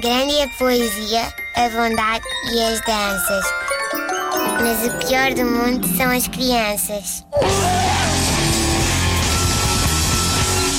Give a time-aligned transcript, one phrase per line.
[0.00, 1.22] Grande é a poesia,
[1.56, 3.44] a bondade e as danças.
[4.62, 7.26] Mas o pior do mundo são as crianças.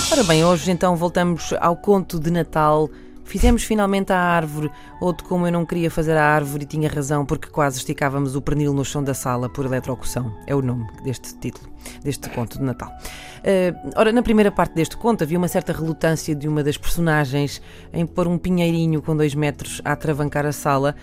[0.10, 2.90] Ora bem, hoje então voltamos ao conto de Natal.
[3.30, 6.90] Fizemos finalmente a árvore, ou de como eu não queria fazer a árvore e tinha
[6.90, 10.36] razão, porque quase esticávamos o pernil no chão da sala por eletrocução.
[10.48, 11.70] É o nome deste título,
[12.04, 12.90] deste conto de Natal.
[12.90, 17.62] Uh, ora, na primeira parte deste conto havia uma certa relutância de uma das personagens
[17.94, 20.96] em pôr um pinheirinho com dois metros a atravancar a sala.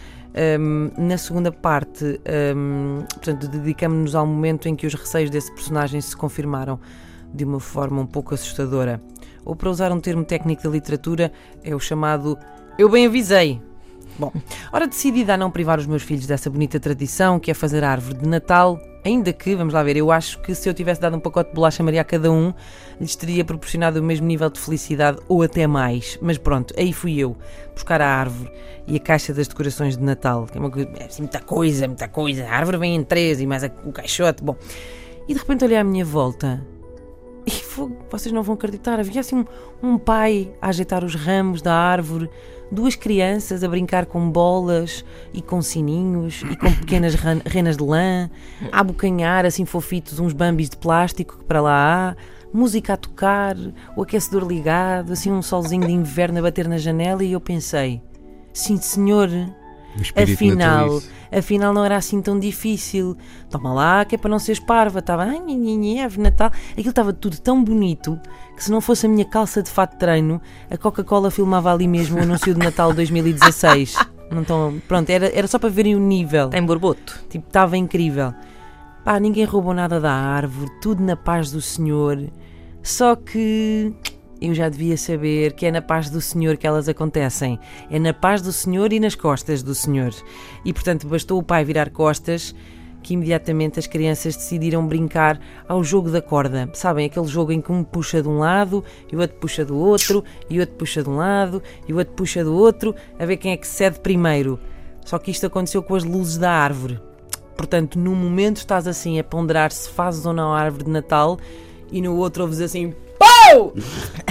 [0.58, 2.20] Um, na segunda parte,
[2.56, 6.80] um, portanto, dedicamos-nos ao momento em que os receios desse personagem se confirmaram
[7.32, 9.00] de uma forma um pouco assustadora.
[9.46, 11.32] Ou, para usar um termo técnico da literatura,
[11.64, 12.36] é o chamado
[12.76, 13.62] Eu bem avisei.
[14.18, 14.32] Bom,
[14.72, 17.90] ora decidi a não privar os meus filhos dessa bonita tradição que é fazer a
[17.90, 21.16] árvore de Natal, ainda que, vamos lá ver, eu acho que se eu tivesse dado
[21.16, 22.52] um pacote de bolacha Maria a cada um,
[22.98, 26.18] lhes teria proporcionado o mesmo nível de felicidade ou até mais.
[26.22, 27.36] Mas pronto, aí fui eu
[27.74, 28.50] buscar a árvore
[28.86, 31.86] e a caixa das decorações de Natal, que é, uma coisa, é assim, muita coisa,
[31.86, 32.46] muita coisa.
[32.46, 34.42] A árvore vem em três e mais o caixote.
[34.42, 34.56] Bom,
[35.28, 36.64] e de repente olhei à minha volta
[38.10, 39.44] vocês não vão acreditar, havia assim um,
[39.82, 42.30] um, pai a ajeitar os ramos da árvore,
[42.70, 47.14] duas crianças a brincar com bolas e com sininhos e com pequenas
[47.46, 48.30] renas de lã,
[48.72, 52.16] a abocanhar assim fofitos uns bambis de plástico que para lá há,
[52.52, 53.56] música a tocar,
[53.96, 58.02] o aquecedor ligado, assim um solzinho de inverno a bater na janela e eu pensei,
[58.52, 59.28] sim senhor,
[60.14, 63.16] afinal, afinal não era assim tão difícil.
[63.50, 64.98] Toma lá, que é para não seres parva.
[64.98, 66.50] Estava, ai, nhe, Ave Natal.
[66.72, 68.18] Aquilo estava tudo tão bonito
[68.56, 71.86] que se não fosse a minha calça de fato de treino, a Coca-Cola filmava ali
[71.86, 73.96] mesmo o anúncio de Natal 2016.
[74.30, 76.48] Não tão, pronto, era, era só para verem o nível.
[76.48, 77.20] Tem borboto.
[77.28, 78.34] Tipo, estava incrível.
[79.04, 82.28] Pá, ninguém roubou nada da árvore, tudo na paz do Senhor.
[82.82, 83.94] Só que
[84.40, 87.58] eu já devia saber que é na paz do Senhor que elas acontecem.
[87.90, 90.14] É na paz do Senhor e nas costas do Senhor.
[90.64, 92.54] E portanto, bastou o pai virar costas
[93.06, 96.68] que imediatamente as crianças decidiram brincar ao jogo da corda.
[96.74, 99.78] Sabem, aquele jogo em que um puxa de um lado e o outro puxa do
[99.78, 103.24] outro, e o outro puxa de um lado e o outro puxa do outro, a
[103.24, 104.58] ver quem é que cede primeiro.
[105.04, 107.00] Só que isto aconteceu com as luzes da árvore.
[107.56, 111.38] Portanto, num momento estás assim a ponderar se fazes ou não a árvore de Natal
[111.92, 113.72] e no outro ouves assim POU!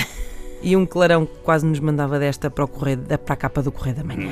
[0.66, 3.98] e um clarão quase nos mandava desta para, o correio, para a capa do Correio
[3.98, 4.32] da Manhã.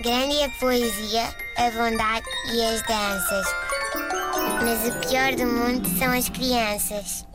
[0.00, 1.24] Grande é a poesia,
[1.58, 3.46] a bondade e as danças.
[4.62, 7.26] Mas o pior do mundo são as crianças.